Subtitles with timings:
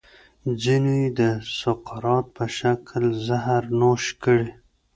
[0.61, 1.21] ځینو یې د
[1.59, 4.51] سقراط په شکل زهر نوش کړي.